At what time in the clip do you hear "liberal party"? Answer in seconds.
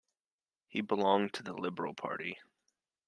1.53-2.39